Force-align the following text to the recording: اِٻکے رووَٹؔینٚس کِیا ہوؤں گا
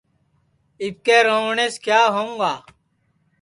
اِٻکے 0.81 1.17
رووَٹؔینٚس 1.27 1.75
کِیا 1.83 2.01
ہوؤں 2.13 2.33
گا 2.41 2.53